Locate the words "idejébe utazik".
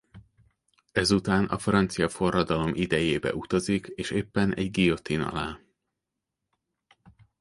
2.75-3.87